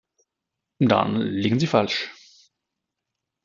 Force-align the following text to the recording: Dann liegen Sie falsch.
Dann 0.79 1.21
liegen 1.21 1.59
Sie 1.59 1.67
falsch. 1.67 2.09